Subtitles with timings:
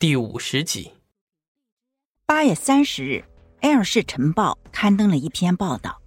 [0.00, 0.90] 第五十集。
[2.24, 3.16] 八月三十日，
[3.60, 6.00] 《埃尔市晨报》刊登了一篇报道。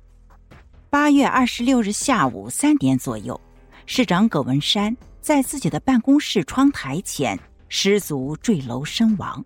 [0.89, 3.39] 八月二十六日下午三点左右，
[3.85, 9.45] 市长葛文山在自己的办公室窗台前失足坠楼身亡。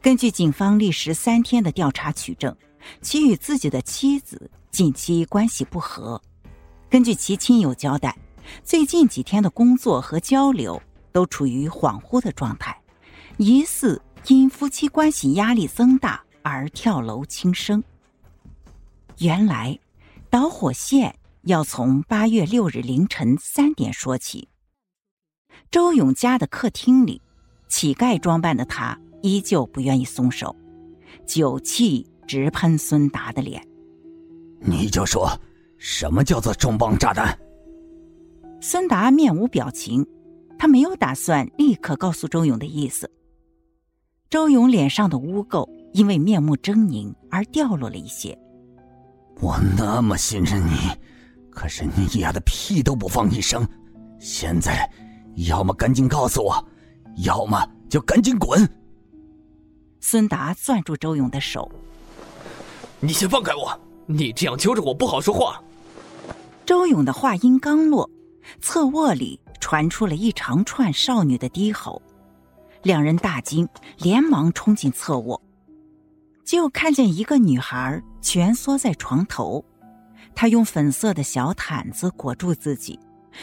[0.00, 2.56] 根据警方历时三天的调查取证，
[3.02, 6.22] 其与自己的妻子近期关系不和。
[6.88, 8.16] 根据其亲友交代，
[8.62, 10.80] 最近几天的工作和交流
[11.10, 12.80] 都处于恍惚的状态。
[13.38, 17.82] 疑似因夫妻关系压力增大而跳楼轻生。
[19.18, 19.78] 原来，
[20.28, 24.48] 导火线要从八月六日凌晨三点说起。
[25.70, 27.22] 周勇家的客厅里，
[27.68, 30.54] 乞丐装扮的他依旧不愿意松手，
[31.24, 33.64] 酒气直喷孙达的脸。
[34.60, 35.30] 你就说，
[35.78, 37.38] 什么叫做重磅炸弹？
[38.60, 40.04] 孙达面无表情，
[40.58, 43.08] 他没有打算立刻告诉周勇的意思。
[44.30, 48.38] 周勇脸上的污垢因为面目狰狞而掉落了一些。
[49.40, 50.76] 我那么信任你，
[51.50, 53.66] 可是你丫的屁都不放一声。
[54.20, 54.90] 现在，
[55.46, 56.62] 要么赶紧告诉我，
[57.24, 58.68] 要么就赶紧滚。
[60.00, 61.70] 孙达攥住周勇的手
[63.00, 63.80] ：“你先放开我！
[64.04, 65.62] 你这样揪着我不好说话。”
[66.66, 68.10] 周勇的话音刚落，
[68.60, 72.02] 侧卧里传出了一长串少女的低吼。
[72.82, 75.40] 两人大惊，连忙冲进侧卧，
[76.44, 79.64] 就看见一个女孩蜷缩在床头，
[80.34, 82.98] 她用粉色的小毯子裹住自己，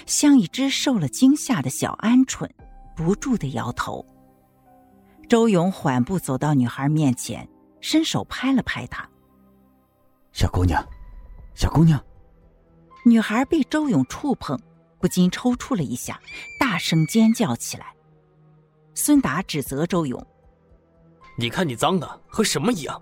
[0.06, 2.50] 像一只受了惊吓的小鹌鹑，
[2.96, 4.06] 不住的摇头。
[5.28, 7.48] 周勇缓步走到女孩面前，
[7.82, 9.10] 伸手拍了拍她
[10.32, 10.84] ：“小姑娘，
[11.56, 12.00] 小姑娘。”
[13.06, 14.60] 女孩被周勇触碰，
[15.00, 16.20] 不禁抽搐了一下，
[16.60, 17.95] 大声尖叫起来。
[18.96, 20.26] 孙达指责周勇
[21.38, 23.00] ：“你看你脏的和什么一样，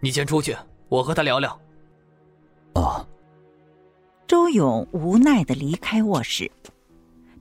[0.00, 0.54] 你先出去，
[0.90, 1.58] 我和他聊聊。”
[2.76, 3.04] 哦。
[4.28, 6.50] 周勇无奈的离开卧室。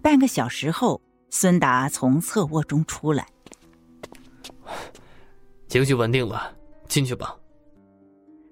[0.01, 3.27] 半个小时后，孙达从侧卧中出来，
[5.67, 6.55] 情绪稳定了，
[6.87, 7.37] 进去吧。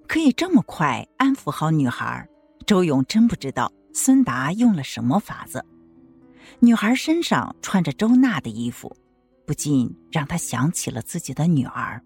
[0.07, 2.27] 可以这么快安抚好女孩，
[2.65, 5.65] 周勇真不知道孙达用了什么法子。
[6.59, 8.95] 女孩身上穿着周娜的衣服。
[9.49, 11.99] 不禁让他想起了自己的女儿。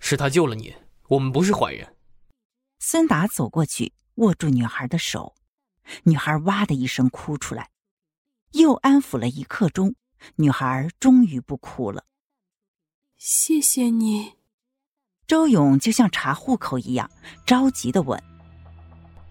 [0.00, 0.74] 是他救了你，
[1.06, 1.94] 我们不是坏人。
[2.80, 5.36] 孙达走过去，握住女孩的手，
[6.02, 7.70] 女孩哇的一声哭出来。
[8.54, 9.94] 又安抚了一刻钟，
[10.34, 12.02] 女孩终于不哭了。
[13.16, 14.32] 谢谢你，
[15.28, 17.08] 周勇就像查户口一样
[17.46, 18.20] 着急的问：“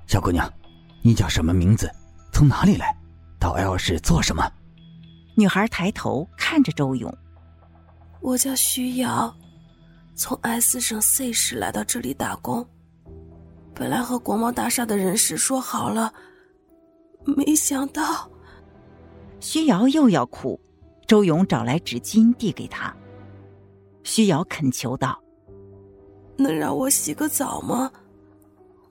[0.08, 0.50] 小姑娘，
[1.04, 1.92] 你叫什么名字？
[2.32, 2.96] 从哪里来？
[3.38, 4.50] 到 L 市做什么？”
[5.38, 7.14] 女孩抬头看着周勇
[8.22, 9.36] ：“我叫徐瑶，
[10.16, 12.66] 从 S 省 C 市来到这里打工。
[13.74, 16.14] 本来和国贸大厦的人事说好了，
[17.26, 18.32] 没想到……”
[19.42, 20.58] 徐瑶又要哭，
[21.06, 22.96] 周勇找来纸巾递给她。
[24.04, 25.22] 徐瑶恳求道
[26.38, 27.92] ：“能让我洗个澡吗？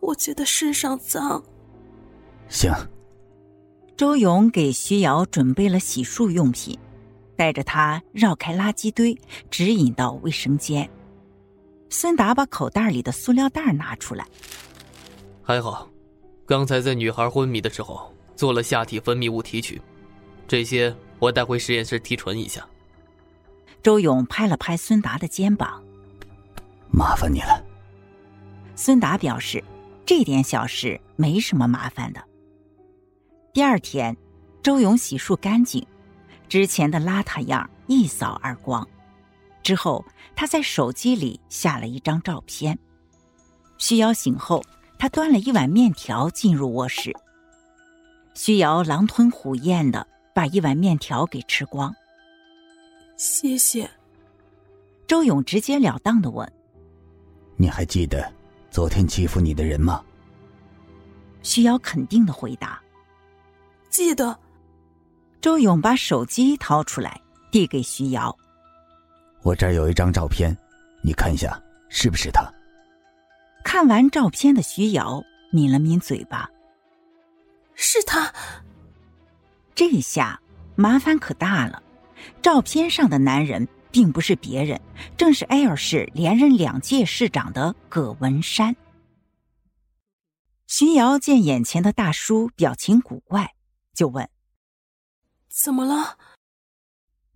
[0.00, 1.42] 我觉得身上脏。”
[2.50, 2.70] 行。
[3.96, 6.76] 周勇给徐瑶准备了洗漱用品，
[7.36, 9.16] 带着她绕开垃圾堆，
[9.50, 10.88] 指引到卫生间。
[11.90, 14.26] 孙达把口袋里的塑料袋拿出来，
[15.44, 15.88] 还好，
[16.44, 19.80] 刚才在女孩昏迷的时候做了下体分泌物提取，
[20.48, 22.66] 这些我带回实验室提纯一下。
[23.80, 25.80] 周勇拍了拍孙达的肩膀
[26.90, 27.62] ：“麻烦你了。”
[28.74, 29.62] 孙达表示
[30.04, 32.20] ：“这点小事没什么麻烦的。”
[33.54, 34.16] 第二天，
[34.64, 35.86] 周勇洗漱干净，
[36.48, 38.84] 之前的邋遢样一扫而光。
[39.62, 40.04] 之后，
[40.34, 42.76] 他在手机里下了一张照片。
[43.78, 44.60] 徐瑶醒后，
[44.98, 47.12] 他端了一碗面条进入卧室。
[48.34, 50.04] 徐瑶狼吞虎咽的
[50.34, 51.94] 把一碗面条给吃光。
[53.16, 53.88] 谢谢。
[55.06, 56.52] 周勇直截了当的问
[57.56, 58.28] ：“你还记得
[58.68, 60.04] 昨天欺负你的人吗？”
[61.44, 62.82] 徐瑶肯定的回答。
[63.94, 64.36] 记得，
[65.40, 67.20] 周勇把手机掏出来，
[67.52, 68.36] 递给徐瑶。
[69.44, 70.52] 我这儿有一张照片，
[71.00, 72.42] 你看一下，是不是他？
[73.62, 76.50] 看完照片的徐瑶抿了抿嘴巴，
[77.74, 78.34] 是他。
[79.76, 80.40] 这下
[80.74, 81.80] 麻烦可大了，
[82.42, 84.80] 照片上的男人并不是别人，
[85.16, 88.74] 正是埃尔市连任两届市长的葛文山。
[90.66, 93.54] 徐瑶见眼前的大叔表情古怪。
[93.94, 94.28] 就问
[95.48, 96.18] ：“怎么了？”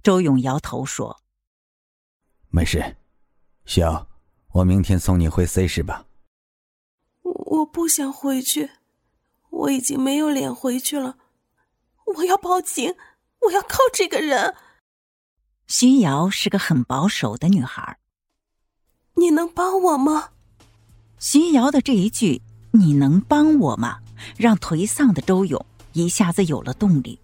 [0.02, 1.22] 周勇摇头说
[2.50, 2.96] ：“没事，
[3.64, 4.08] 小
[4.52, 6.04] 我明天送你回 C 市吧。”
[7.22, 8.70] 我不想回去，
[9.50, 11.18] 我已经没有脸回去了。
[12.16, 12.94] 我要报警，
[13.46, 14.54] 我要靠这个人。
[15.66, 17.98] 徐瑶是个很保守的女孩。
[19.14, 20.30] 你能帮我吗？
[21.18, 22.40] 徐瑶的这一句
[22.72, 24.00] “你能帮我吗”，
[24.38, 25.64] 让颓丧的周勇
[25.98, 27.18] 一下子有了动力。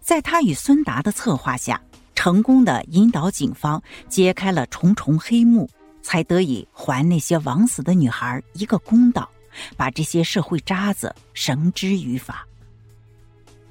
[0.00, 1.80] 在他与孙达的策划下，
[2.14, 5.68] 成功的引导警方揭开了重重黑幕，
[6.02, 9.28] 才得以还那些枉死的女孩一个公道，
[9.76, 12.46] 把这些社会渣子绳之于法。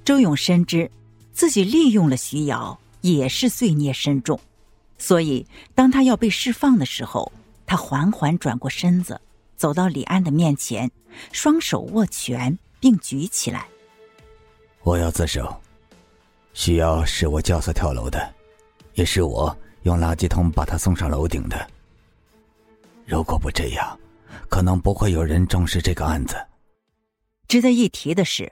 [0.03, 0.89] 周勇深知，
[1.33, 4.39] 自己利用了徐瑶也是罪孽深重，
[4.97, 5.45] 所以
[5.75, 7.31] 当他要被释放的时候，
[7.65, 9.19] 他缓缓转过身子，
[9.55, 10.89] 走到李安的面前，
[11.31, 13.67] 双手握拳并举起来
[14.83, 15.55] ：“我要自首。
[16.53, 18.33] 徐瑶是我教唆跳楼的，
[18.93, 21.67] 也是我用垃圾桶把他送上楼顶的。
[23.05, 23.99] 如果不这样，
[24.49, 26.35] 可能不会有人重视这个案子。”
[27.47, 28.51] 值得一提的是。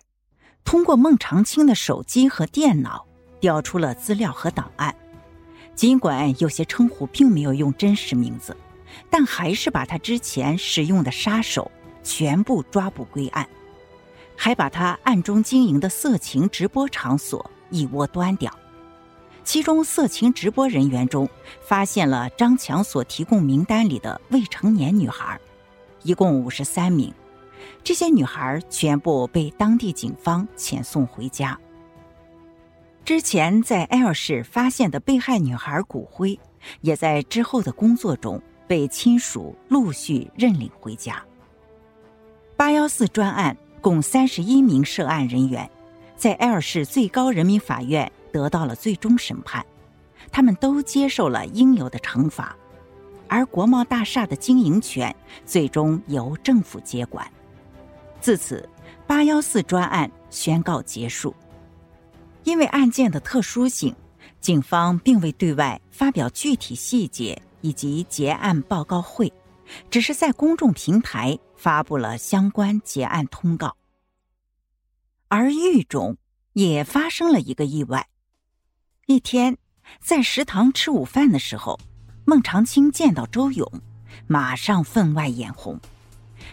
[0.63, 3.05] 通过孟长青的手机和电脑
[3.39, 4.95] 调出了资料和档案，
[5.75, 8.57] 尽管有些称呼并没有用真实名字，
[9.07, 13.47] 但还是把他之前使用的杀手全部抓捕归案，
[14.35, 18.51] 还把他暗中经营的色情直播场所一窝端掉。
[19.43, 21.29] 其中，色情直播人员中
[21.61, 25.39] 发现了张强所提供名单里的未成年女孩，
[26.01, 27.13] 一共五十三名。
[27.83, 31.57] 这些女孩全部被当地警方遣送回家。
[33.03, 36.39] 之前在 L 市发现的被害女孩骨灰，
[36.81, 41.23] 也在之后的工作中被亲属陆续认领回家。
[42.57, 43.55] 八幺四专案
[43.85, 45.69] 共三十一名涉案人员，
[46.17, 49.63] 在 L 市最高人民法院得到了最终审判，
[50.31, 52.55] 他们都接受了应有的惩罚，
[53.27, 55.15] 而国贸大厦的经营权
[55.45, 57.31] 最终由政府接管。
[58.19, 58.67] 自此，
[59.05, 61.35] 八幺四专案宣告结束。
[62.43, 63.95] 因为案件的特殊性，
[64.41, 69.31] 警方并未对外发表具体细节以及结案报告会，
[69.89, 73.75] 只是在公众平台发布了相关结案通告。
[75.27, 76.17] 而狱中
[76.53, 78.07] 也发生了一个意外。
[79.07, 79.57] 一天，
[79.99, 81.79] 在食堂吃午饭的时候，
[82.25, 83.81] 孟长青见到周勇，
[84.27, 85.79] 马上分外眼红。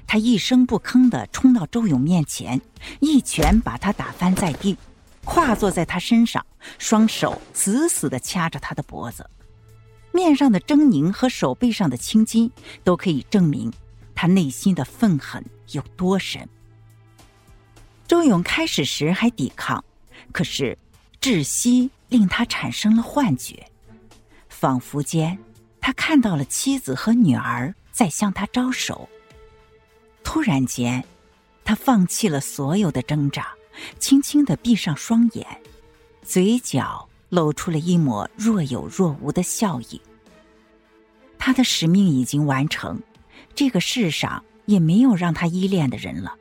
[0.07, 2.61] 他一声不吭的冲到周勇面前，
[3.01, 4.77] 一拳把他打翻在地，
[5.25, 6.45] 跨坐在他身上，
[6.79, 9.29] 双手死死的掐着他的脖子，
[10.13, 12.51] 面上的狰狞和手背上的青筋
[12.85, 13.73] 都可以证明
[14.15, 16.49] 他内心的愤恨有多深。
[18.07, 19.83] 周勇开始时还抵抗，
[20.33, 20.77] 可是
[21.21, 23.67] 窒息令他产生了幻觉，
[24.49, 25.39] 仿佛间
[25.81, 29.09] 他看到了妻子和女儿在向他招手。
[30.23, 31.03] 突然间，
[31.65, 33.53] 他放弃了所有的挣扎，
[33.99, 35.47] 轻轻的闭上双眼，
[36.23, 39.99] 嘴角露出了一抹若有若无的笑意。
[41.39, 43.03] 他的使命已经完成，
[43.55, 46.37] 这个世上也没有让他依恋的人了。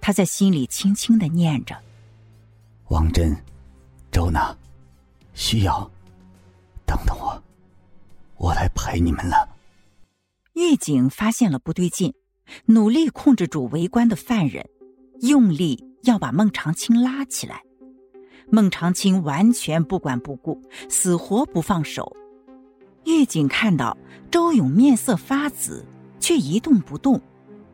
[0.00, 1.76] 他在心里轻轻的念着
[2.90, 3.36] ：“王真，
[4.12, 4.56] 周娜，
[5.34, 5.90] 需要，
[6.86, 7.42] 等等我，
[8.36, 9.48] 我来陪你们了。”
[10.54, 12.14] 狱警发现了不对劲。
[12.66, 14.68] 努力控制住围观的犯人，
[15.20, 17.62] 用力要把孟长青拉起来。
[18.50, 22.16] 孟长青完全不管不顾，死活不放手。
[23.04, 23.96] 狱警看到
[24.30, 25.84] 周勇面色发紫，
[26.18, 27.20] 却一动不动，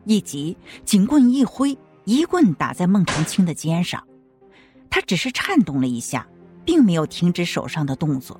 [0.05, 0.55] 一急，
[0.85, 4.03] 警棍一挥，一棍打在孟长青的肩上。
[4.89, 6.25] 他只是颤动了一下，
[6.63, 8.39] 并没有停止手上的动作，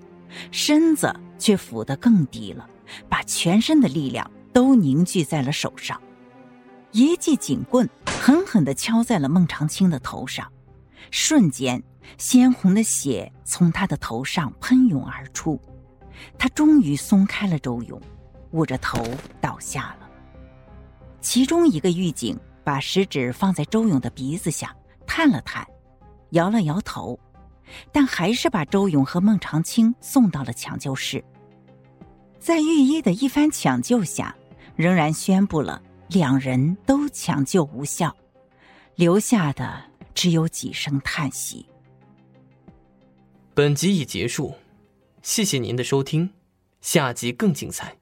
[0.51, 2.69] 身子却俯得更低了，
[3.09, 5.99] 把全身的力量都凝聚在了手上。
[6.93, 10.49] 一记警棍狠狠地敲在了孟长青的头上，
[11.11, 11.83] 瞬间，
[12.17, 15.59] 鲜红的血从他的头上喷涌而出，
[16.37, 18.01] 他终于松开了周勇，
[18.51, 19.03] 捂着头
[19.41, 20.09] 倒下了。
[21.21, 25.67] 其中一个狱警把食指放在周勇的鼻子下，探了探，
[26.31, 27.19] 摇了摇头，
[27.91, 31.23] 但还是把周勇和孟长青送到了抢救室。
[32.39, 34.35] 在御医的一番抢救下，
[34.75, 35.81] 仍然宣布了。
[36.09, 38.15] 两人都抢救无效，
[38.95, 39.83] 留下的
[40.15, 41.67] 只有几声叹息。
[43.57, 44.53] 本集已结束，
[45.23, 46.29] 谢谢您的收听，
[46.79, 47.97] 下集更精彩。